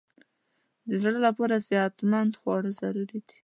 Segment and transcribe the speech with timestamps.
[0.87, 3.33] د زړه لپاره صحتمند خواړه ضروري دي.